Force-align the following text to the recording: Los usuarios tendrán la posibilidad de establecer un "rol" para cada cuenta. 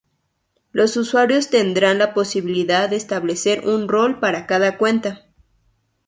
Los 0.71 0.97
usuarios 0.97 1.51
tendrán 1.51 1.99
la 1.99 2.15
posibilidad 2.15 2.89
de 2.89 2.95
establecer 2.95 3.67
un 3.67 3.87
"rol" 3.87 4.19
para 4.19 4.47
cada 4.47 4.79
cuenta. 4.79 5.27